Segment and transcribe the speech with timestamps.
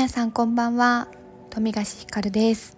[0.00, 1.08] 皆さんこんばんは。
[1.50, 2.74] 富樫ひかるです、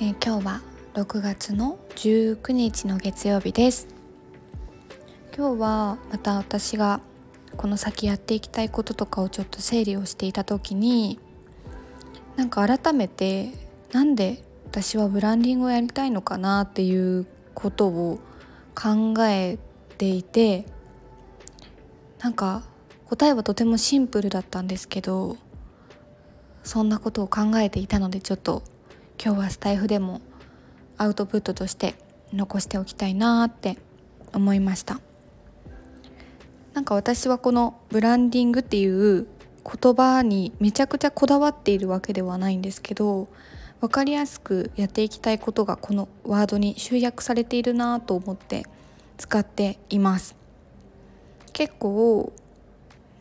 [0.00, 0.62] えー、今日は
[0.94, 3.86] 6月の19日の月曜日です。
[5.36, 7.02] 今日はまた私が
[7.58, 11.20] この先やっていきたいこととかをちょっと整理をしていた時に
[12.36, 13.50] なんか改めて
[13.92, 18.18] なんで私はブランディングをやりたいのかなっていうことを
[18.74, 19.58] 考え
[19.98, 20.64] ていて
[22.20, 22.62] なんか
[23.10, 25.36] 答えはとてもシンプルだったんですけど
[26.66, 28.64] そんなことを考えていたのでちょっと
[29.24, 30.20] 今日はスタイフでも
[30.98, 31.94] アウトプットとして
[32.32, 33.78] 残しておきたいなって
[34.34, 35.00] 思いました。
[36.74, 39.26] なんか私はこのブランディングっていう
[39.64, 43.28] 言葉にめちゃくちゃこだわっているわけではないんですけど
[43.80, 48.66] 分かりやすくやっていきたいことがこのワードに集約されているなと思って
[49.16, 50.34] 使っています。
[51.52, 52.32] 結構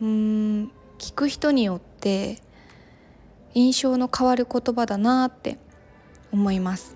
[0.02, 2.42] うーん聞く人によって
[3.56, 5.58] 印象の変わる言葉だなって
[6.32, 6.96] 思います。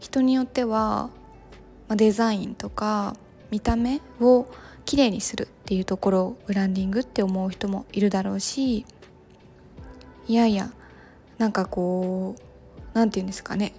[0.00, 1.10] 人によっては
[1.90, 3.14] デザインとか
[3.50, 4.46] 見た目を
[4.84, 8.86] きれいにするっていうところをブランディングって思う人もいるだろうし
[10.26, 10.72] いやいや
[11.36, 12.42] なんかこう
[12.94, 13.74] 何て言うんですかね。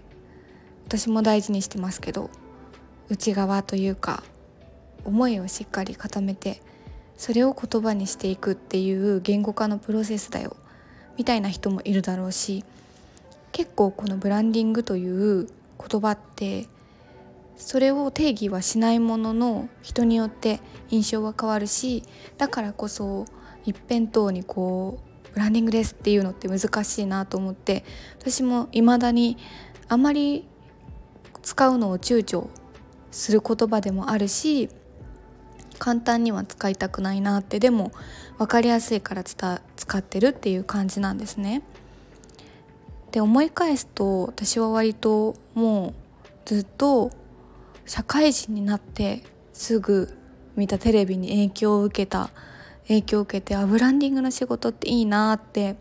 [0.85, 2.30] 私も大事にしてますけど
[3.09, 4.23] 内側というか
[5.05, 6.61] 思いをしっかり固めて
[7.17, 10.55] それを言葉にしていくっていう言語化のプロセスだよ
[11.20, 12.64] みたいな人もいるだろうし
[13.52, 16.67] 結構このブランディングという言葉って
[17.58, 22.03] それを定義はしないものの人によって印象は変わるし
[22.38, 23.26] だからこそ
[23.66, 27.83] 一辺倒にこうブランディングですっていうのって難しいなと思って
[28.17, 29.38] 私も未だに
[29.89, 30.48] あまり
[31.42, 32.48] 使うのを躊躇
[33.11, 34.70] する言葉でもあるし
[35.80, 37.91] 簡単には使いたくないなってでも
[38.38, 39.59] 分かりやすいから使
[39.97, 41.64] ってるっていう感じなんですね。
[43.11, 45.93] で思い返すと私は割ともう
[46.45, 47.11] ずっと
[47.86, 50.15] 社会人になってすぐ
[50.55, 52.30] 見たテレビに影響を受けた
[52.87, 55.75] 影響を受けてあブランディングの仕事っていいなって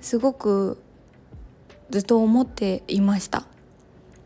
[0.00, 0.80] すごく
[1.90, 3.44] ずっと思っていました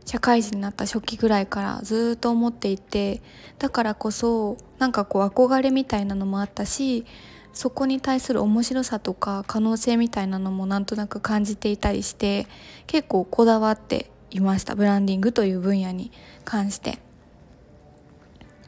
[0.08, 3.20] 社会人になった初期ぐらいからずっと思っていて
[3.58, 7.04] だからこそなんかこう憧れみたいなのもあったし
[7.52, 12.46] そこに対する面白さとか可能性みたいなのもなんとなく感じていたりして
[12.86, 14.74] 結構こだわっていました。
[14.74, 16.10] ブランディングという分野に
[16.46, 17.00] 関して。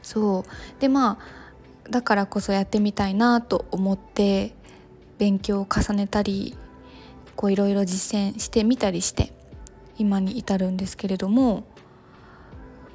[0.03, 0.79] そう。
[0.79, 4.53] でまあだからこそやってみたいなと思って
[5.17, 6.55] 勉強を重ねたり
[7.35, 9.33] こういろいろ実践してみたりして。
[9.97, 11.63] 今に至るんですけれども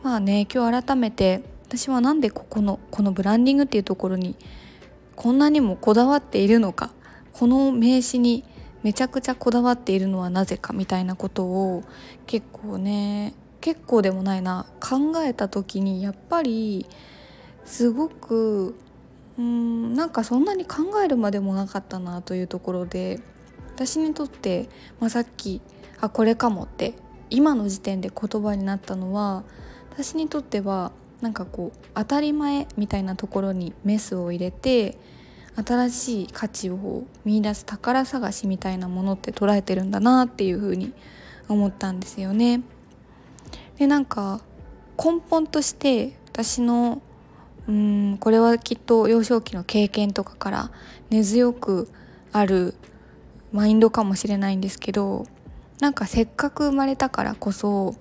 [0.02, 4.36] まあね今日改めて私は何でここのこのブランディングっていうところに
[5.16, 6.92] こんなにもこだわっているのか
[7.32, 8.44] この名詞に
[8.82, 11.82] めちゃくちゃこだわっているのはなぜかみたいなことを
[12.26, 16.86] 結構ね結構でもないな考えた時にやっぱり
[17.64, 18.76] すごく
[19.38, 23.20] うんなんかそんなに考えるまでもなかったなというところで
[23.74, 24.68] 私にとって、
[25.00, 25.60] まあ、さっき
[26.00, 26.94] あこれかもって
[27.30, 29.44] 今の時点で言葉になったのは
[29.90, 34.98] 私にとってはなんかこう当たり前みたいなところにメスを入れて
[35.56, 40.92] 新しい価値を見いだす宝探しみたいなものって捉えてるんだなっていうふうに
[41.48, 42.62] 思ったんですよね。
[43.78, 44.40] でなんか
[45.02, 47.00] 根本として私の
[47.68, 50.70] うんこれはきっと幼少期の経験とかから
[51.10, 51.88] 根強く
[52.32, 52.74] ある
[53.52, 55.26] マインドかもしれないんですけど
[55.80, 57.96] なんかせっかく生まれたからこそ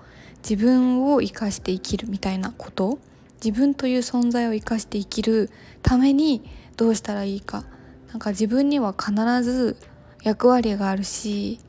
[0.47, 2.99] 自分を生かして生きるみたいなこと
[3.43, 5.49] 自分という存在を生かして生きる
[5.81, 6.41] ために
[6.77, 7.63] どうしたらいいか。
[8.09, 9.13] なんか自分には必
[9.43, 9.77] ず
[10.23, 11.59] 役割があるし、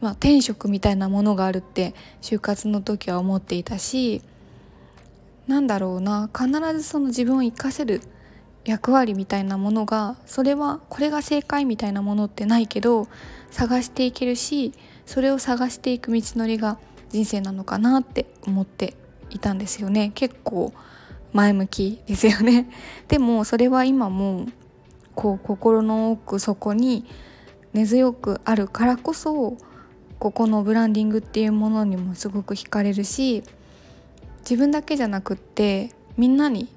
[0.00, 4.22] まあ、天職みたいなものがあるって就活の時は思っていたし
[5.46, 6.28] なんだろうな。
[6.36, 8.02] 必ずその自分を生かせる
[8.64, 13.08] 役割みたいなものがそれはこれが正解みたいなものってないけど
[13.50, 14.72] 探していけるし
[15.10, 16.78] それを探していく道のりが
[17.08, 18.94] 人生なのかなって思って
[19.30, 20.12] いたんですよね。
[20.14, 20.72] 結構
[21.32, 22.70] 前向きですよね。
[23.08, 24.46] でもそれは今も
[25.16, 27.06] こう心の奥底に
[27.72, 29.56] 根強くあるからこそ
[30.20, 33.42] ここのブランディングっていうものにもすごく惹かれるし
[34.42, 36.68] 自分だけじゃなくってみんなに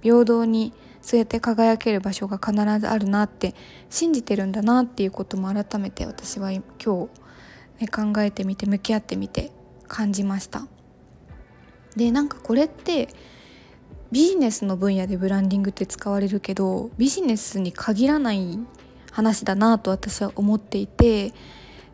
[0.00, 0.72] 平等に
[1.02, 3.56] そうやって輝ける場所が必ずあるなって
[3.88, 7.08] 信じてるんだなっていうことも改めて私は今日、
[7.80, 9.50] ね、考えてみて向き合ってみて
[9.88, 10.66] 感じました
[11.96, 13.08] でなんかこれって
[14.12, 18.58] ビジネスの分野でブランディングって使われるけどビジネスに限らない
[19.12, 21.32] 話だなと私は思っていて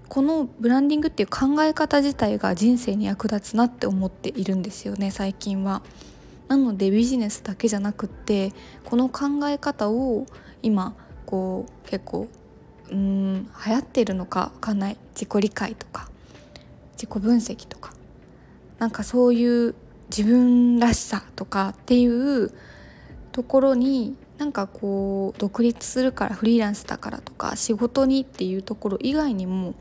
[0.09, 5.83] このブランディングっていう考え方自体が人生に役立つなって思っているんですよね最近は。
[6.49, 8.53] なのでビジネスだけじゃなくって
[8.85, 10.27] この考え方を
[10.63, 10.95] 今
[11.27, 12.29] こう結構
[12.91, 14.97] うん流行ってるのか分かんない。
[15.15, 16.09] 自己理解とか
[16.93, 17.93] 自己分析とか。
[18.79, 19.75] なんかそういう
[20.11, 22.53] 自分らしさとかっていう
[23.33, 29.75] ところになんかこう独立するからフリーランスだからとか仕事にっていうところ以外にも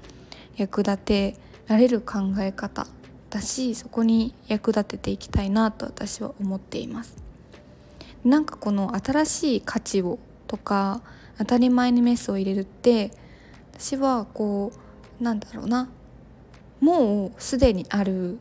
[0.55, 1.35] 役立て
[1.67, 2.87] られる考え方
[3.29, 7.17] だしそこに役立てていきたいなと私は思っています。
[8.23, 10.17] なんかこの新しい価値を
[10.47, 11.01] とか
[11.37, 13.11] 当たり前にメスを入れるって
[13.73, 14.71] 私はこ
[15.19, 15.89] うなんだろうな
[16.79, 18.37] もうすでにある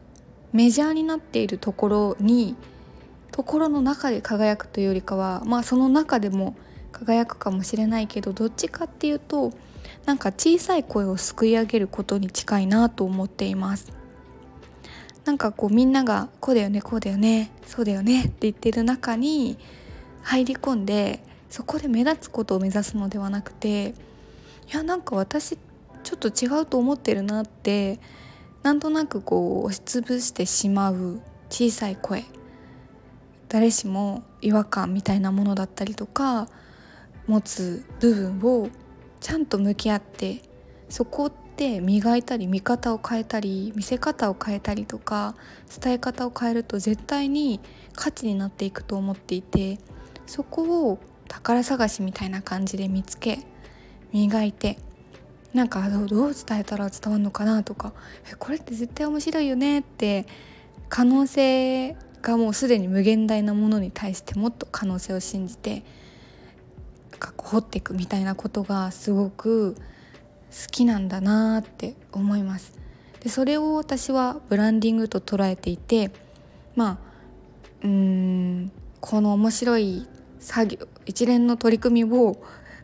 [0.52, 2.56] メジャーになっているところに
[3.32, 6.54] ところの中で輝くというよりかはまあその中でも
[6.92, 9.52] 輝くかもしれないけどどっちかっていうと
[10.04, 13.92] なんか小さい声をすくい上げることに近いなと思っています。
[15.24, 19.58] なんかこうみんながこうだよねこうだよねそうだよねって言ってる中に
[20.22, 23.94] 入り込んでそこで目立つことを目指すのではなくてい
[24.72, 25.56] やなんか私
[26.02, 27.98] ちょっと違うと思ってるなって
[28.62, 31.20] なんとなくこう押しつぶしてしまう
[31.50, 32.24] 小さい声。
[33.48, 36.48] 誰しも違和感みたいなものだったりとか
[37.28, 38.68] 持つ部分を
[39.20, 40.42] ちゃんと向き合って
[40.88, 45.36] そこって磨いたり見方を変えたり見せ方を変えたりとか
[45.80, 47.60] 伝え方を変えると絶対に
[47.94, 49.78] 価値になっていくと思っていて
[50.26, 53.38] そこを宝探しみたいな感じで見つけ
[54.12, 54.78] 磨いて
[55.52, 57.92] なんかどう伝えたら伝わるのかなとか
[58.30, 60.26] えこれって絶対面白いよねって
[60.88, 65.84] 可能性がもうすでに無限大なものに対してもっと可能性を信じて
[67.36, 69.80] 掘っていくみたいなことがすごく好
[70.70, 72.78] きなんだなって思います。
[73.20, 76.10] でそれを私はブランディングと捉えていて
[76.74, 76.98] まあ
[77.82, 80.06] うーんこの面白い
[80.44, 82.36] 作業一連の取り組みを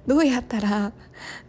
[0.07, 0.93] どうやったら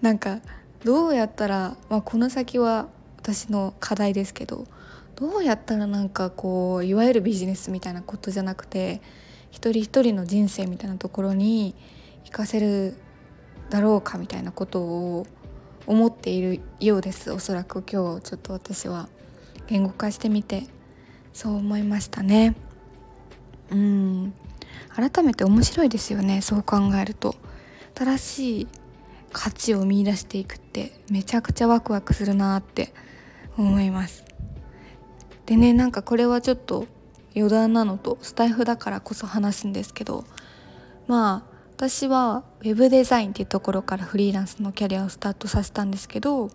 [0.02, 0.40] なんか
[0.84, 4.66] どうやったら、まあ、この先は私の課題ですけど
[5.16, 9.02] どうやったらなんかこういわゆるビジネスみたいなことじゃなくて
[9.52, 11.76] 一人一人の人生みたいなところに
[12.24, 12.96] 活かせる
[13.70, 15.28] だろうかみたいなことを
[15.88, 17.32] 思っているようです。
[17.32, 19.10] おそらく今日ちょっと私は
[19.68, 20.68] 言語化してみて
[21.34, 22.56] そう思いましたね。
[23.72, 24.34] うん。
[24.96, 27.36] 改めて面白いですよねそう考えると。
[27.98, 28.68] 新しい
[29.34, 32.94] 価値を見いだしていくってめちゃくちゃワクワクするなって
[33.58, 34.24] 思います。
[35.46, 36.88] でねなんかこれはちょっと
[37.36, 40.26] 余談なのとスタイフだからこそ話すんですけど
[41.08, 46.50] まあ私はウェブデザインっていうところからフリーランスのキャリアをスタートさせたんですけど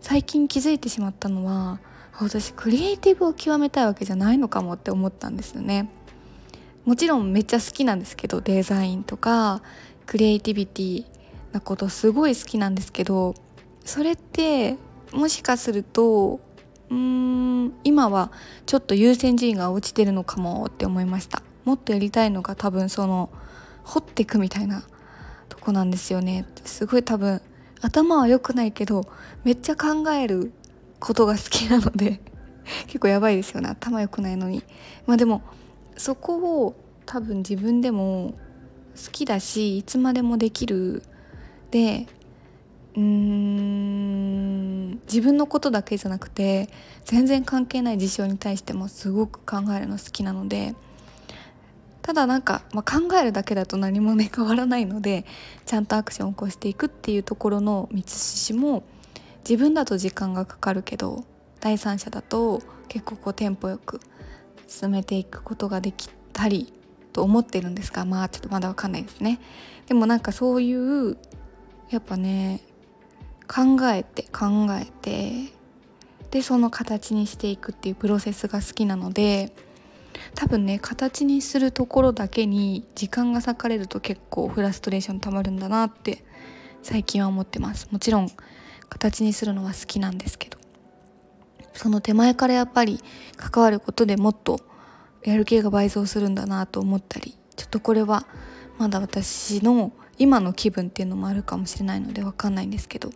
[0.00, 1.80] 最近気づいてしまったのは
[2.18, 5.90] 私クリエイティブを極めたいわけじゃないのかもって思ったんですよね。
[6.86, 9.60] もちろんめっちゃ好きなんですけどデザインとか
[10.06, 11.04] クリエイティビティ
[11.52, 13.34] なことすごい好きなんですけど
[13.84, 14.76] それって
[15.12, 16.40] もしかすると
[16.88, 18.30] うーん今は
[18.66, 21.42] ちょっと優先順位が落ちてるのかもって思いました。
[21.64, 23.30] もっとやりたいのが多分その
[23.82, 24.84] 掘っていくみたいな
[25.48, 26.46] とこなんですよね。
[26.64, 27.42] すごい多分
[27.80, 29.02] 頭は良くないけど
[29.42, 30.52] めっちゃ考える
[31.00, 32.20] ことが好きなので
[32.86, 33.68] 結構やばいですよね。
[33.68, 34.62] 頭良くないのに。
[35.06, 35.42] まあでも
[35.96, 36.74] そこを
[37.04, 38.34] 多分自分でも
[38.96, 41.02] 好きだしいつまでもできる。
[41.70, 42.06] で
[42.94, 46.68] うーん自分のことだけじゃなくて
[47.04, 50.74] 全然関係ない事象に対してもすごく考えるの好きなので
[52.02, 55.26] ただなんか、まあ、考えるだけだと何もね変わらないので
[55.66, 58.84] ちゃんとアクションを起こしていくっていうところの道筋も
[59.40, 61.24] 自分だと時間がかかるけど
[61.60, 64.00] 第三者だと結構こうテンポよく
[64.66, 66.72] 進めていくことができたり
[67.12, 69.40] と思ってるんですがまあちょっとまだわかんないですね。
[69.86, 71.16] でもなんかそういう
[71.90, 72.60] やっぱね
[73.48, 75.52] 考えて考えて
[76.30, 79.54] でその形にしていくっていうプロセスが好きなので
[80.34, 86.24] 多分ね形にするところだけに時間が割かれると結構フラストレーションたまるんだなって
[86.82, 87.88] 最近は思ってます。
[87.90, 88.28] もちろん
[88.88, 90.65] 形にするのは好きなんですけど。
[91.76, 93.00] その手前からやっぱり
[93.36, 94.60] 関わることでもっと
[95.22, 98.26] やる気が倍増するんだなと思ったりちょっとこれは
[98.78, 103.12] まだ私の今の気分っていうのもあるかもしれないので分かんないんですけどっ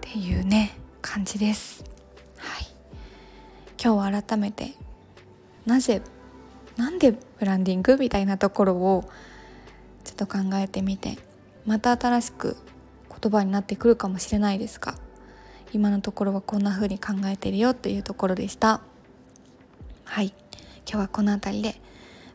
[0.00, 1.84] ていうね感じです。
[2.38, 2.66] はい。
[3.82, 4.74] 今日は改めて
[5.66, 6.00] なぜ
[6.76, 9.04] なんでブランディングみたいなところを
[10.04, 11.18] ちょっと考えてみて
[11.66, 12.56] また新しく
[13.20, 14.94] 言葉になってくるかもしれないですが
[15.74, 18.80] 今のところはこんな風に考えてるよっていうところでした。
[20.04, 20.32] はい。
[20.88, 21.80] 今日はこの辺りで終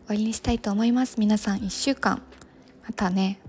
[0.07, 1.19] わりにしたいと思います。
[1.19, 2.21] 皆さん1週間。
[2.83, 3.39] またね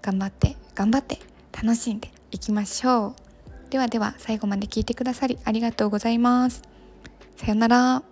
[0.00, 1.18] 頑張って頑張って
[1.52, 3.70] 楽しんでいきましょう。
[3.70, 6.62] ではでは最後まで聞いてくださりありがとうございます。
[7.36, 8.07] さようなら。